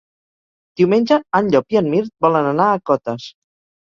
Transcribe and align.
Diumenge 0.79 1.17
en 1.39 1.51
Llop 1.55 1.75
i 1.75 1.79
en 1.81 1.89
Mirt 1.91 2.13
volen 2.27 2.47
anar 2.53 2.71
a 2.71 2.81
Cotes. 2.93 3.27